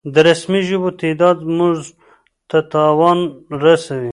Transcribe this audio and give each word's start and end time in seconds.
د 0.13 0.15
رسمي 0.27 0.61
ژبو 0.69 0.89
تعداد 1.01 1.37
مونږ 1.55 1.77
ته 2.49 2.59
تاوان 2.73 3.19
رسوي 3.63 4.09